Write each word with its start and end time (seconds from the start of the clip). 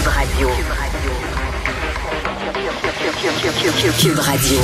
Cube 0.00 0.08
Radio. 0.08 0.48
Cube 3.98 4.18
Radio. 4.18 4.58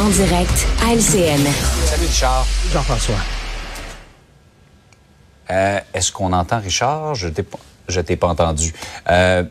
En 0.00 0.08
direct 0.08 0.66
à 0.82 0.94
LCN. 0.94 1.44
Salut 1.84 2.06
Richard. 2.06 2.46
Jean-François. 2.72 3.14
Euh, 5.50 5.78
Est-ce 5.92 6.10
qu'on 6.10 6.32
entend 6.32 6.58
Richard? 6.60 7.14
Je 7.16 7.28
t'ai 7.28 7.42
pas, 7.42 7.58
je 7.86 8.00
t'ai 8.00 8.16
pas 8.16 8.28
entendu. 8.28 8.72
Euh, 9.10 9.44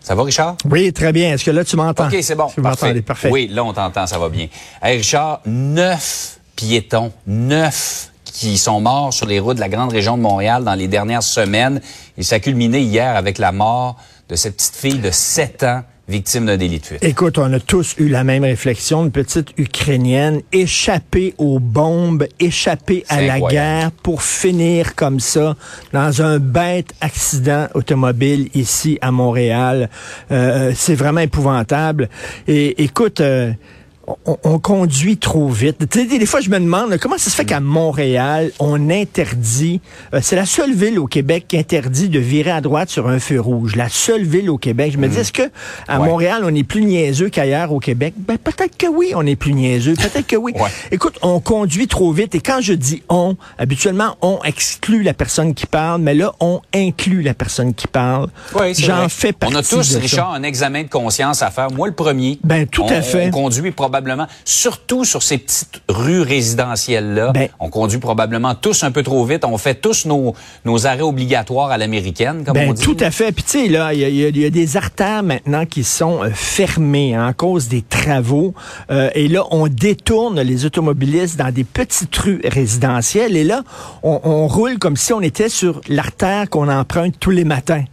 ça 0.00 0.14
va, 0.14 0.24
Richard? 0.24 0.56
Oui, 0.66 0.92
très 0.92 1.12
bien. 1.14 1.32
Est-ce 1.32 1.44
que 1.44 1.52
là, 1.52 1.64
tu 1.64 1.76
m'entends? 1.76 2.08
OK, 2.08 2.16
c'est 2.20 2.34
bon. 2.34 2.48
Tu 2.48 2.60
m'entendez, 2.60 3.00
parfait. 3.00 3.30
Oui, 3.30 3.48
là, 3.50 3.64
on 3.64 3.72
t'entend, 3.72 4.06
ça 4.06 4.18
va 4.18 4.28
bien. 4.28 4.48
Hey, 4.82 4.98
Richard, 4.98 5.40
neuf 5.46 6.38
piétons, 6.54 7.12
neuf 7.26 8.10
qui 8.24 8.58
sont 8.58 8.82
morts 8.82 9.14
sur 9.14 9.26
les 9.26 9.40
routes 9.40 9.56
de 9.56 9.60
la 9.60 9.70
grande 9.70 9.90
région 9.90 10.18
de 10.18 10.22
Montréal 10.22 10.64
dans 10.64 10.74
les 10.74 10.86
dernières 10.86 11.22
semaines. 11.22 11.80
Et 12.18 12.22
ça 12.22 12.36
a 12.36 12.40
culminé 12.40 12.80
hier 12.80 13.16
avec 13.16 13.38
la 13.38 13.52
mort 13.52 13.96
de 14.30 14.36
cette 14.36 14.56
petite 14.56 14.76
fille 14.76 14.98
de 15.00 15.10
7 15.10 15.62
ans 15.64 15.82
victime 16.08 16.46
d'un 16.46 16.56
délit 16.56 16.80
de 16.80 16.86
fuite. 16.86 17.04
Écoute, 17.04 17.38
on 17.38 17.52
a 17.52 17.60
tous 17.60 17.94
eu 17.98 18.08
la 18.08 18.24
même 18.24 18.42
réflexion. 18.42 19.04
Une 19.04 19.12
petite 19.12 19.48
Ukrainienne 19.58 20.42
échappée 20.52 21.34
aux 21.38 21.58
bombes, 21.60 22.26
échappée 22.40 23.04
à 23.08 23.22
la 23.22 23.40
guerre 23.40 23.90
pour 23.92 24.22
finir 24.22 24.96
comme 24.96 25.20
ça 25.20 25.56
dans 25.92 26.22
un 26.22 26.38
bête 26.38 26.92
accident 27.00 27.68
automobile 27.74 28.48
ici 28.54 28.98
à 29.00 29.12
Montréal. 29.12 29.88
Euh, 30.32 30.72
c'est 30.74 30.96
vraiment 30.96 31.20
épouvantable. 31.20 32.08
Et 32.48 32.82
écoute, 32.82 33.20
euh, 33.20 33.52
on, 34.26 34.36
on 34.44 34.58
conduit 34.58 35.16
trop 35.18 35.48
vite. 35.48 35.88
Tu 35.90 36.00
sais, 36.08 36.18
des, 36.18 36.26
fois, 36.26 36.40
je 36.40 36.50
me 36.50 36.58
demande 36.58 36.90
là, 36.90 36.98
comment 36.98 37.18
ça 37.18 37.30
se 37.30 37.36
fait 37.36 37.44
qu'à 37.44 37.60
Montréal, 37.60 38.50
on 38.58 38.90
interdit. 38.90 39.80
euh, 40.14 40.20
c'est 40.22 40.36
la 40.36 40.46
seule 40.46 40.72
ville 40.72 40.98
au 40.98 41.06
Québec 41.06 41.44
qui 41.48 41.58
interdit 41.58 42.08
de 42.08 42.18
virer 42.18 42.50
à 42.50 42.60
droite 42.60 42.88
sur 42.90 43.08
un 43.08 43.18
feu 43.18 43.40
rouge. 43.40 43.76
La 43.76 43.88
seule 43.88 44.24
ville 44.24 44.50
au 44.50 44.58
Québec. 44.58 44.92
Je 44.92 44.98
me 44.98 45.08
dis, 45.08 45.18
est-ce 45.18 45.32
que 45.32 45.42
à 45.88 46.00
Ouais. 46.00 46.08
Montréal, 46.08 46.42
on 46.44 46.54
est 46.54 46.62
plus 46.64 46.82
niaiseux 46.84 47.28
qu'ailleurs 47.28 47.72
au 47.72 47.78
Québec? 47.78 48.14
Ben 48.16 48.38
peut-être 48.38 48.76
que 48.76 48.86
oui, 48.86 49.12
on 49.14 49.26
est 49.26 49.36
plus 49.36 49.52
niaiseux. 49.52 49.94
Peut-être 49.94 50.26
que 50.26 50.36
oui. 50.36 50.52
Ouais. 50.60 50.68
Écoute, 50.90 51.18
on 51.22 51.40
conduit 51.40 51.86
trop 51.86 52.12
vite. 52.12 52.34
Et 52.34 52.40
quand 52.40 52.60
je 52.60 52.72
dis 52.72 53.02
on, 53.08 53.36
habituellement, 53.58 54.16
on 54.22 54.38
exclut 54.44 55.02
la 55.02 55.14
personne 55.14 55.54
qui 55.54 55.66
parle, 55.66 56.00
mais 56.02 56.14
là, 56.14 56.32
on 56.40 56.60
inclut 56.74 57.22
la 57.22 57.34
personne 57.34 57.72
qui 57.74 57.86
parle. 57.86 58.28
Oui, 58.58 58.74
c'est 58.74 58.82
J'en 58.82 59.08
fais 59.08 59.32
partie. 59.32 59.54
On 59.54 59.58
a 59.58 59.62
tous, 59.62 59.82
ça. 59.82 59.98
Richard, 59.98 60.32
un 60.32 60.42
examen 60.42 60.82
de 60.82 60.88
conscience 60.88 61.42
à 61.42 61.50
faire. 61.50 61.70
Moi, 61.70 61.88
le 61.88 61.94
premier. 61.94 62.38
Ben, 62.44 62.66
tout 62.66 62.84
à 62.88 63.00
fait. 63.02 63.28
On 63.28 63.30
conduit 63.30 63.70
probablement, 63.70 63.99
surtout 64.44 65.04
sur 65.04 65.22
ces 65.22 65.38
petites 65.38 65.82
rues 65.88 66.22
résidentielles-là, 66.22 67.32
Ben- 67.32 67.48
on 67.60 67.68
conduit 67.70 67.98
probablement 67.98 68.54
tous 68.54 68.82
un 68.84 68.90
peu 68.90 69.02
trop 69.02 69.24
vite. 69.24 69.44
On 69.44 69.58
fait 69.58 69.74
tous 69.74 70.06
nos, 70.06 70.34
nos 70.64 70.86
arrêts 70.86 71.00
obligatoires 71.02 71.70
à 71.70 71.78
l'américaine, 71.78 72.44
comme 72.44 72.56
on 72.56 72.68
Ben, 72.68 72.72
dit. 72.74 72.82
tout 72.82 72.96
à 73.00 73.10
fait. 73.10 73.32
Puis 73.32 73.44
tu 73.44 73.50
sais, 73.50 73.68
là, 73.68 73.92
il 73.92 74.00
y, 74.00 74.04
a- 74.04 74.08
y 74.28 74.40
y 74.40 74.50
des 74.50 74.76
artères 74.76 75.22
maintenant 75.22 75.66
qui 75.66 75.84
sont 75.84 76.22
euh, 76.24 76.30
fermées 76.32 77.14
hein, 77.14 77.26
à 77.28 77.32
cause 77.32 77.68
des 77.68 77.82
travaux. 77.82 78.54
Euh, 78.90 79.10
et 79.14 79.28
là, 79.28 79.44
on 79.50 79.68
détourne 79.68 80.40
les 80.40 80.64
automobilistes 80.64 81.36
dans 81.38 81.52
des 81.52 81.64
petites 81.64 82.14
rues 82.16 82.40
résidentielles. 82.44 83.36
Et 83.36 83.44
là, 83.44 83.62
on, 84.02 84.20
on 84.24 84.46
roule 84.48 84.78
comme 84.78 84.96
si 84.96 85.12
on 85.12 85.20
était 85.20 85.48
sur 85.48 85.80
l'artère 85.88 86.48
qu'on 86.50 86.68
emprunte 86.68 87.14
tous 87.20 87.30
les 87.30 87.44
matins. 87.44 87.84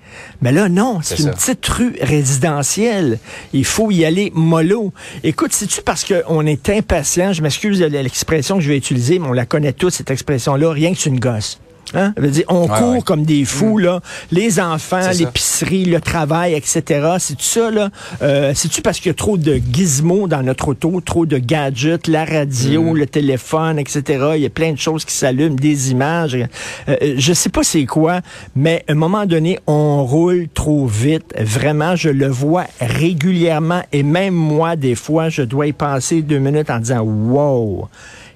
Mais 0.42 0.52
là, 0.52 0.70
non, 0.70 1.00
c'est 1.04 1.20
une 1.20 1.26
ça. 1.26 1.32
petite 1.32 1.66
rue 1.68 1.96
résidentielle. 2.02 3.20
Il 3.54 3.66
faut 3.66 3.92
y 3.92 4.06
aller 4.06 4.32
mollo. 4.36 4.94
Écoute, 5.24 5.52
c'est-tu 5.54 5.82
parce 5.88 6.04
qu'on 6.04 6.46
est 6.46 6.70
impatient? 6.70 7.32
Je 7.32 7.42
m'excuse 7.42 7.80
de 7.80 7.86
l'expression 7.86 8.58
que 8.58 8.62
je 8.62 8.68
vais 8.68 8.76
utiliser, 8.76 9.20
mais 9.20 9.28
on 9.30 9.32
la 9.32 9.46
connaît 9.46 9.72
tous, 9.72 9.92
cette 9.92 10.12
expression-là. 10.12 10.72
Rien 10.72 10.92
que 10.92 11.00
c'est 11.00 11.10
une 11.10 11.18
gosse. 11.18 11.62
Hein? 11.94 12.14
Ça 12.16 12.22
veut 12.22 12.30
dire, 12.30 12.44
on 12.50 12.64
Ouais, 12.64 12.78
court 12.80 12.92
ouais. 12.96 13.02
comme 13.02 13.24
des 13.24 13.46
fous, 13.46 13.78
là. 13.78 14.02
Les 14.32 14.60
enfants, 14.60 15.00
l'épicerie, 15.18 15.86
le 15.86 16.02
travail, 16.02 16.54
etc. 16.54 16.84
C'est 17.20 17.36
tout 17.36 17.44
ça, 17.44 17.72
là. 17.72 17.90
Euh, 18.22 18.52
C'est-tu 18.56 18.82
parce 18.82 18.98
qu'il 19.00 19.08
y 19.10 19.12
a 19.12 19.14
trop 19.14 19.38
de 19.38 19.62
gizmos 19.72 20.28
dans 20.28 20.44
notre 20.44 20.70
auto, 20.70 21.00
trop 21.02 21.26
de 21.26 21.38
gadgets, 21.38 22.08
la 22.08 22.26
radio, 22.26 22.82
Mm. 22.82 22.98
le 22.98 23.06
téléphone, 23.06 23.80
etc. 23.80 24.04
Il 24.36 24.42
y 24.42 24.46
a 24.46 24.50
plein 24.50 24.74
de 24.74 24.78
choses 24.78 25.06
qui 25.06 25.14
s'allument, 25.16 25.56
des 25.56 25.92
images. 25.92 26.36
Euh, 26.36 26.46
euh, 26.90 27.16
je 27.18 27.34
sais 27.34 27.50
pas 27.50 27.64
c'est 27.64 27.86
quoi, 27.86 28.22
mais 28.56 28.84
à 28.88 28.92
un 28.92 28.96
moment 28.96 29.26
donné, 29.26 29.60
on 29.68 30.04
roule 30.06 30.48
trop 30.54 30.86
vite. 30.88 31.34
Vraiment, 31.40 31.96
je 31.96 32.10
le 32.10 32.28
vois 32.28 32.66
régulièrement 32.82 33.82
et 33.92 34.04
même 34.04 34.34
moi, 34.34 34.76
des 34.76 34.96
fois, 34.96 35.30
je 35.30 35.42
dois 35.44 35.68
y 35.68 35.74
passer 35.74 36.22
deux 36.22 36.40
minutes 36.40 36.70
en 36.70 36.80
disant, 36.80 37.02
wow. 37.02 37.88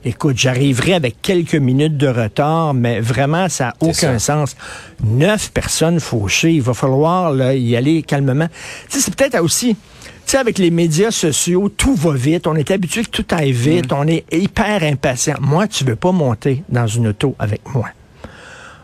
Écoute, 0.03 0.37
j'arriverai 0.37 0.93
avec 0.95 1.21
quelques 1.21 1.55
minutes 1.55 1.95
de 1.97 2.07
retard, 2.07 2.73
mais 2.73 2.99
vraiment, 2.99 3.47
ça 3.49 3.65
n'a 3.65 3.73
aucun 3.81 4.17
ça. 4.17 4.19
sens. 4.19 4.55
Neuf 5.03 5.51
personnes 5.51 5.99
fauchées, 5.99 6.53
il 6.53 6.61
va 6.61 6.73
falloir 6.73 7.31
là, 7.31 7.53
y 7.53 7.75
aller 7.75 8.01
calmement. 8.01 8.47
Tu 8.89 8.97
sais, 8.97 9.05
c'est 9.05 9.15
peut-être 9.15 9.39
aussi, 9.39 9.75
tu 9.75 9.77
sais, 10.25 10.37
avec 10.37 10.57
les 10.57 10.71
médias 10.71 11.11
sociaux, 11.11 11.69
tout 11.69 11.93
va 11.95 12.13
vite. 12.13 12.47
On 12.47 12.55
est 12.55 12.71
habitué 12.71 13.03
que 13.03 13.09
tout 13.09 13.25
aille 13.29 13.51
vite. 13.51 13.91
Mm. 13.91 13.95
On 13.95 14.07
est 14.07 14.25
hyper 14.31 14.83
impatient. 14.83 15.35
Moi, 15.39 15.67
tu 15.67 15.83
veux 15.83 15.95
pas 15.95 16.11
monter 16.11 16.63
dans 16.69 16.87
une 16.87 17.07
auto 17.07 17.35
avec 17.37 17.61
moi. 17.73 17.89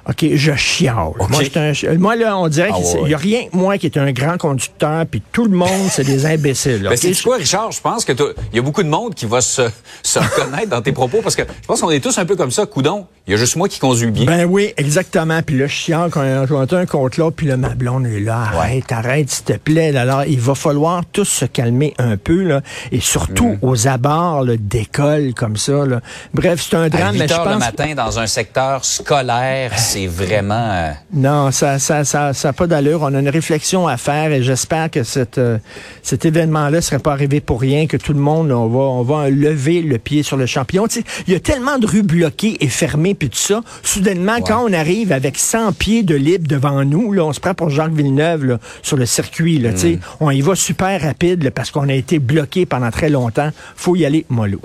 OK, 0.10 0.26
je 0.36 0.54
chiale. 0.56 1.10
OK. 1.20 1.30
Moi, 1.30 1.42
un 1.56 1.98
moi, 1.98 2.16
là, 2.16 2.38
on 2.38 2.48
dirait 2.48 2.70
Ah 2.72 2.78
qu'il 2.78 3.02
ouais, 3.02 3.08
n'y 3.10 3.14
a 3.14 3.18
rien 3.18 3.48
que 3.52 3.56
moi 3.58 3.78
qui 3.78 3.88
est 3.88 3.98
un 3.98 4.12
grand 4.12 4.38
conducteur, 4.38 5.06
puis 5.06 5.22
tout 5.32 5.46
le 5.46 5.52
monde, 5.56 5.90
c'est 5.92 6.04
des 6.06 6.26
imbéciles. 6.26 6.82
Ben, 6.88 6.94
OK? 6.94 6.98
c'est 7.00 7.22
quoi, 7.24 7.38
Richard? 7.38 7.72
Je 7.72 7.82
pense 7.82 8.06
que 8.06 8.14
il 8.52 8.56
y 8.56 8.60
a 8.60 8.62
beaucoup 8.62 8.84
de 8.84 8.90
monde 8.90 9.14
qui 9.16 9.26
va 9.26 9.42
se, 9.42 9.64
se 10.04 10.20
reconnaître 10.20 10.70
dans 10.70 10.82
tes 10.82 10.92
propos 10.94 11.20
parce 11.22 11.36
que 11.36 11.44
je 11.44 11.68
pense 11.68 11.82
qu'on 11.82 11.92
est 11.92 12.00
tous 12.00 12.18
un 12.18 12.26
peu 12.26 12.36
comme 12.36 12.52
ça. 12.52 12.66
Coudon, 12.66 13.06
il 13.28 13.32
y 13.32 13.34
a 13.34 13.38
juste 13.38 13.56
moi 13.58 13.68
qui 13.68 13.80
conduis 13.80 14.12
bien. 14.12 14.26
Ben 14.26 14.46
oui, 14.46 14.74
exactement. 14.78 15.42
Puis 15.42 15.58
là, 15.58 15.68
je 15.68 15.74
chiale 15.74 16.10
quand 16.10 16.22
on 16.22 16.56
a 16.66 16.76
un 16.78 16.86
contre 16.86 17.20
l'autre, 17.20 17.36
puis 17.36 17.48
là, 17.48 17.58
ma 17.58 17.70
blonde 17.70 18.06
est 18.08 18.20
là. 18.22 18.38
Arrête, 18.54 18.92
arrête, 18.92 19.30
s'il 19.30 19.44
te 19.46 19.54
plaît. 19.58 19.96
Alors, 19.98 20.24
il 20.26 20.40
va 20.40 20.56
falloir 20.56 21.04
tous 21.12 21.26
se 21.26 21.46
calmer 21.46 21.94
un 21.98 22.16
peu, 22.18 22.44
là. 22.44 22.62
Et 22.92 23.02
surtout 23.02 23.48
Mm. 23.48 23.58
aux 23.62 23.88
abords 23.88 24.46
d'école 24.60 25.34
comme 25.36 25.58
ça. 25.58 25.86
Là. 25.86 26.00
Bref, 26.34 26.66
c'est 26.70 26.76
un 26.78 26.84
à 26.84 26.90
drame, 26.90 27.14
8 27.16 27.20
mais 27.20 27.28
je 27.28 27.34
le 27.34 27.44
pense. 27.44 27.60
matin 27.60 27.94
dans 27.96 28.20
un 28.20 28.28
secteur 28.28 28.84
scolaire, 28.86 29.78
c'est 29.98 30.06
vraiment... 30.08 30.70
euh, 30.72 30.92
Non, 31.14 31.50
ça 31.52 31.80
ça, 31.80 32.04
ça, 32.04 32.34
ça 32.34 32.54
pas 32.54 32.68
d'allure. 32.68 33.02
On 33.02 33.14
a 33.16 33.20
une 33.20 33.30
réflexion 33.30 33.88
à 33.88 33.98
faire 33.98 34.32
et 34.32 34.44
j'espère 34.44 34.92
que 34.92 35.04
cette, 35.04 35.40
euh, 35.40 35.58
cet 36.04 36.26
événement-là 36.26 36.82
serait 36.82 37.00
pas 37.00 37.14
arrivé 37.14 37.42
pour 37.42 37.60
rien, 37.60 37.88
que 37.88 37.98
tout 37.98 38.14
le 38.14 38.20
monde, 38.20 38.52
on 38.52 38.68
va, 38.68 38.80
on 38.80 39.02
va 39.02 39.30
lever 39.30 39.82
le 39.82 39.98
pied 39.98 40.22
sur 40.22 40.38
le 40.38 40.46
sais, 40.46 41.04
Il 41.28 41.34
y 41.34 41.36
a 41.36 41.40
tellement 41.40 41.80
de 41.80 41.88
rues 41.88 42.04
bloquées 42.04 42.58
et 42.60 42.68
fermées 42.68 43.16
puis 43.16 43.30
tout 43.30 43.38
ça. 43.38 43.62
Soudainement, 43.84 44.40
quand 44.42 44.64
on 44.70 44.74
arrive 44.74 45.12
avec 45.12 45.38
100 45.38 45.74
pieds 45.74 46.04
de 46.04 46.16
libre 46.16 46.48
devant 46.48 46.84
nous, 46.86 47.12
là, 47.12 47.24
on 47.26 47.34
se 47.34 47.40
prend 47.40 47.56
pour 47.56 47.70
Jacques 47.70 47.94
Villeneuve 47.94 48.46
là, 48.46 48.60
sur 48.84 48.98
le 48.98 49.06
circuit. 49.06 49.58
Là, 49.58 49.76
sais. 49.76 50.00
On 50.20 50.30
y 50.30 50.42
va 50.42 50.56
super 50.56 51.02
rapide 51.02 51.44
là, 51.44 51.52
parce 51.52 51.72
qu'on 51.72 51.90
a 51.90 51.94
été 51.94 52.20
bloqué 52.20 52.66
pendant 52.66 52.92
très 52.92 53.10
longtemps. 53.10 53.50
faut 53.76 53.96
y 53.96 54.06
aller 54.06 54.26
mollo. 54.30 54.62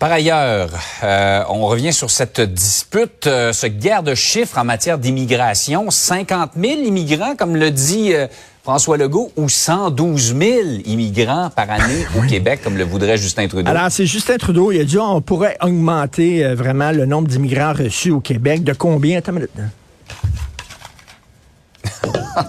Par 0.00 0.10
ailleurs, 0.12 0.70
euh, 1.04 1.44
on 1.50 1.66
revient 1.66 1.92
sur 1.92 2.10
cette 2.10 2.40
dispute, 2.40 3.26
euh, 3.26 3.52
ce 3.52 3.66
guerre 3.66 4.02
de 4.02 4.14
chiffres 4.14 4.56
en 4.56 4.64
matière 4.64 4.96
d'immigration. 4.96 5.90
50 5.90 6.52
000 6.58 6.80
immigrants, 6.84 7.36
comme 7.36 7.54
le 7.54 7.70
dit 7.70 8.14
euh, 8.14 8.26
François 8.62 8.96
Legault, 8.96 9.30
ou 9.36 9.50
112 9.50 10.34
000 10.38 10.60
immigrants 10.86 11.50
par 11.54 11.70
année 11.70 12.06
au 12.16 12.22
Québec, 12.22 12.60
comme 12.64 12.78
le 12.78 12.84
voudrait 12.84 13.18
Justin 13.18 13.46
Trudeau. 13.46 13.70
Alors, 13.70 13.90
c'est 13.90 14.06
Justin 14.06 14.38
Trudeau. 14.38 14.72
Il 14.72 14.80
a 14.80 14.84
dit 14.84 14.96
on 14.96 15.20
pourrait 15.20 15.58
augmenter 15.60 16.46
euh, 16.46 16.54
vraiment 16.54 16.92
le 16.92 17.04
nombre 17.04 17.28
d'immigrants 17.28 17.74
reçus 17.74 18.10
au 18.10 18.20
Québec. 18.20 18.64
De 18.64 18.72
combien? 18.72 19.18
Attends 19.18 19.32
une 19.32 19.40
minute. 19.40 19.50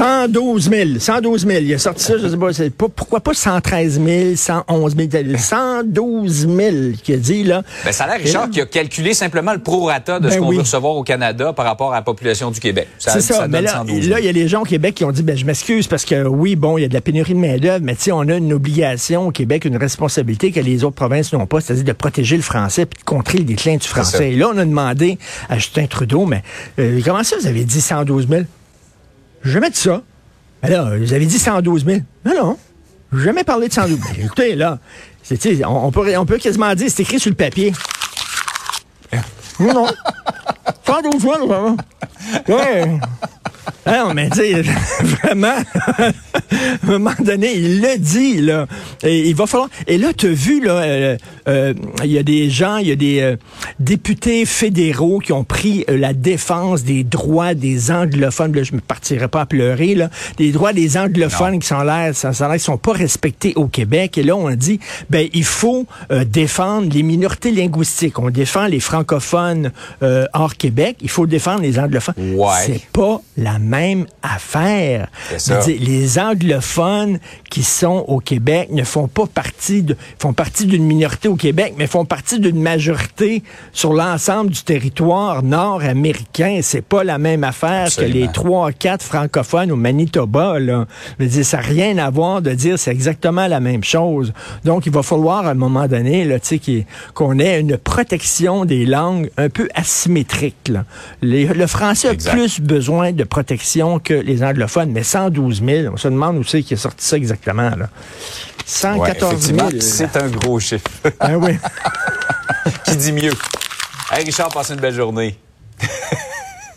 hein. 0.00 0.26
112 0.28 0.70
000. 0.70 0.88
112 0.98 1.46
000. 1.46 1.60
Il 1.62 1.74
a 1.74 1.78
sorti 1.78 2.04
ça, 2.04 2.14
je 2.18 2.28
sais 2.28 2.36
pas, 2.36 2.52
c'est 2.52 2.70
pas, 2.70 2.88
pourquoi 2.88 3.20
pas 3.20 3.34
113 3.34 4.00
000, 4.04 4.36
111 4.36 4.96
000, 4.96 5.36
112 5.36 6.48
000 6.48 6.76
qu'il 7.02 7.14
a 7.14 7.18
dit, 7.18 7.44
là. 7.44 7.62
Ben, 7.84 7.92
ça 7.92 8.04
a 8.04 8.06
l'air, 8.08 8.24
Richard, 8.24 8.50
qui 8.50 8.60
a 8.60 8.66
calculé 8.66 9.14
simplement 9.14 9.52
le 9.52 9.60
prorata 9.60 10.20
de 10.20 10.28
ce 10.28 10.34
Ben 10.34 10.40
qu'on 10.40 10.48
oui. 10.48 10.56
veut 10.56 10.62
recevoir 10.62 10.94
au 10.96 11.02
Canada 11.02 11.52
par 11.52 11.64
rapport 11.66 11.92
à 11.92 11.96
la 11.96 12.02
population 12.02 12.50
du 12.50 12.60
Québec. 12.60 12.88
C'est 12.98 13.20
ça. 13.20 13.46
mais 13.48 13.58
donne 13.58 13.64
là, 13.64 13.72
112 13.72 14.00
000. 14.02 14.10
là, 14.14 14.20
il 14.20 14.26
y 14.26 14.28
a 14.28 14.32
des 14.32 14.48
gens 14.48 14.62
au 14.62 14.64
Québec 14.64 14.94
qui 14.94 15.04
ont 15.04 15.12
dit, 15.12 15.22
ben, 15.22 15.36
je 15.36 15.44
m'excuse 15.44 15.86
parce 15.86 16.04
que 16.04 16.26
oui, 16.26 16.56
bon, 16.56 16.78
il 16.78 16.82
y 16.82 16.84
a 16.84 16.88
de 16.88 16.94
la 16.94 17.00
pénurie 17.00 17.34
de 17.34 17.38
main-d'œuvre, 17.38 17.84
mais 17.84 17.94
tu 17.94 18.02
sais, 18.02 18.12
on 18.12 18.20
a 18.28 18.34
une 18.36 18.52
obligation 18.52 19.28
au 19.28 19.30
Québec, 19.30 19.64
une 19.64 19.76
responsabilité 19.76 20.52
que 20.52 20.60
les 20.60 20.84
autres 20.84 20.96
provinces 20.96 21.32
n'ont 21.32 21.46
pas, 21.46 21.60
c'est-à-dire 21.60 21.84
de 21.84 21.92
protéger 21.92 22.36
le 22.36 22.42
français 22.42 22.86
puis 22.86 22.98
de 22.98 23.04
contrer 23.04 23.38
le 23.38 23.44
déclin 23.44 23.76
du 23.76 23.84
ça. 23.86 23.90
français. 23.90 24.32
Et 24.32 24.36
là, 24.36 24.50
on 24.54 24.58
a 24.58 24.64
demandé 24.64 25.18
à 25.48 25.56
Justin 25.58 25.86
Trudeau, 25.86 26.26
mais 26.26 26.42
euh, 26.78 27.00
comment 27.04 27.22
ça, 27.22 27.36
vous 27.40 27.46
avez 27.46 27.64
dit 27.64 27.80
112 27.80 28.28
000? 28.28 28.42
Je 29.42 29.48
vais 29.48 29.54
jamais 29.54 29.70
dit 29.70 29.78
ça. 29.78 30.02
Mais 30.62 30.70
là, 30.70 30.90
vous 30.96 31.12
avez 31.12 31.26
dit 31.26 31.38
112 31.38 31.84
000. 31.84 31.98
Non, 32.24 32.34
non. 32.34 32.58
Jamais 33.12 33.44
parlé 33.44 33.68
de 33.68 33.72
112 33.72 33.98
000. 33.98 34.08
Ben, 34.16 34.24
écoutez, 34.24 34.54
là, 34.56 34.78
on, 35.64 35.86
on 35.86 35.92
peut, 35.92 36.16
on 36.16 36.26
peut 36.26 36.38
quasiment 36.38 36.74
dire, 36.74 36.88
c'est 36.90 37.02
écrit 37.02 37.20
sur 37.20 37.30
le 37.30 37.36
papier. 37.36 37.72
Non, 39.60 39.72
non. 39.72 39.86
112 40.86 41.22
000, 41.22 41.46
vraiment. 41.46 41.76
Ouais. 42.48 42.98
Non, 43.86 44.14
mais 44.14 44.28
tu 44.30 44.38
sais, 44.38 44.62
vraiment. 45.22 45.56
à 46.52 46.86
un 46.86 46.98
moment 46.98 47.10
donné, 47.18 47.54
il 47.54 47.80
le 47.80 47.98
dit, 47.98 48.40
là. 48.40 48.66
Et 49.02 49.28
il 49.28 49.34
va 49.34 49.46
falloir. 49.46 49.68
Et 49.86 49.98
là, 49.98 50.12
tu 50.12 50.26
as 50.26 50.32
vu, 50.32 50.64
là, 50.64 50.72
euh, 50.72 51.16
euh, 51.48 51.74
il 52.04 52.12
y 52.12 52.18
a 52.18 52.22
des 52.22 52.50
gens, 52.50 52.76
il 52.78 52.88
y 52.88 52.92
a 52.92 52.96
des 52.96 53.20
euh, 53.20 53.36
députés 53.80 54.44
fédéraux 54.46 55.18
qui 55.18 55.32
ont 55.32 55.44
pris 55.44 55.84
la 55.88 56.12
défense 56.12 56.84
des 56.84 57.04
droits 57.04 57.54
des 57.54 57.90
anglophones. 57.90 58.54
Là, 58.54 58.62
je 58.62 58.74
me 58.74 58.80
partirai 58.80 59.28
pas 59.28 59.42
à 59.42 59.46
pleurer, 59.46 59.94
là. 59.94 60.10
Des 60.36 60.52
droits 60.52 60.72
des 60.72 60.96
anglophones 60.96 61.58
qui 61.58 61.66
sont 61.66 61.82
l'air, 61.82 62.14
ça, 62.14 62.32
ça 62.32 62.56
sont 62.58 62.78
pas 62.78 62.92
respectés 62.92 63.52
au 63.56 63.66
Québec. 63.66 64.16
Et 64.18 64.22
là, 64.22 64.34
on 64.34 64.50
dit, 64.50 64.80
ben, 65.10 65.28
il 65.34 65.44
faut 65.44 65.86
défendre 66.26 66.92
les 66.92 67.02
minorités 67.02 67.50
linguistiques. 67.50 68.18
On 68.18 68.30
défend 68.30 68.66
les 68.66 68.80
francophones 68.80 69.72
hors 70.32 70.56
Québec. 70.56 70.96
Il 71.02 71.10
faut 71.10 71.26
défendre 71.26 71.60
les 71.60 71.78
anglophones. 71.78 72.14
Ouais. 72.34 72.48
C'est 72.64 72.86
pas 72.92 73.20
la 73.36 73.58
même 73.58 74.06
affaire. 74.22 75.08
Les 75.66 76.18
anglophones 76.30 77.18
qui 77.50 77.62
sont 77.62 78.04
au 78.08 78.18
Québec 78.20 78.68
ne 78.70 78.84
font 78.84 79.08
pas 79.08 79.26
partie 79.26 79.82
de, 79.82 79.96
font 80.18 80.32
partie 80.32 80.66
d'une 80.66 80.84
minorité 80.84 81.28
au 81.28 81.36
Québec, 81.36 81.74
mais 81.78 81.86
font 81.86 82.04
partie 82.04 82.40
d'une 82.40 82.60
majorité 82.60 83.42
sur 83.72 83.92
l'ensemble 83.92 84.50
du 84.50 84.62
territoire 84.62 85.42
nord-américain. 85.42 86.60
C'est 86.62 86.84
pas 86.84 87.04
la 87.04 87.18
même 87.18 87.44
affaire 87.44 87.88
que 87.94 88.04
les 88.04 88.28
trois, 88.32 88.72
quatre 88.72 89.02
francophones 89.02 89.70
au 89.72 89.76
Manitoba, 89.76 90.58
là. 90.58 90.86
Je 91.18 91.42
ça 91.42 91.58
n'a 91.58 91.62
rien 91.62 91.98
à 91.98 92.10
voir 92.10 92.42
de 92.42 92.52
dire 92.52 92.78
c'est 92.78 92.90
exactement 92.90 93.46
la 93.46 93.60
même 93.60 93.84
chose. 93.84 94.32
Donc, 94.64 94.86
il 94.86 94.92
va 94.92 95.02
falloir 95.02 95.46
à 95.46 95.50
un 95.50 95.54
moment 95.54 95.86
donné, 95.86 96.24
là, 96.24 96.38
qu'on 97.14 97.38
ait 97.38 97.60
une 97.60 97.76
protection 97.76 98.64
des 98.64 98.86
langues 98.86 99.30
un 99.36 99.48
peu 99.48 99.68
asymétrique, 99.74 100.72
le 101.22 101.66
français 101.66 102.08
a 102.08 102.14
plus 102.14 102.60
besoin 102.60 103.12
de 103.12 103.24
protection 103.24 103.98
que 103.98 104.14
les 104.14 104.42
anglophones, 104.42 104.90
mais 104.90 105.02
112 105.02 105.62
000, 105.64 105.94
on 105.94 105.96
se 105.96 106.08
demande 106.16 106.38
où 106.38 106.44
c'est 106.44 106.62
qui 106.62 106.74
a 106.74 106.76
sorti 106.76 107.04
ça 107.04 107.16
exactement. 107.16 107.70
Là. 107.70 107.88
114 108.66 109.54
000. 109.54 109.68
c'est 109.80 110.16
un 110.16 110.28
gros 110.28 110.58
chiffre. 110.58 110.88
Ah 111.20 111.36
oui. 111.38 111.56
qui 112.84 112.96
dit 112.96 113.12
mieux? 113.12 113.32
Hey 114.12 114.24
Richard, 114.24 114.48
passe 114.48 114.70
une 114.70 114.80
belle 114.80 114.94
journée. 114.94 115.38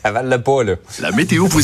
Avale 0.04 0.30
le 0.30 0.42
pas, 0.42 0.64
là. 0.64 0.76
La 1.00 1.12
météo 1.12 1.48
vous 1.48 1.62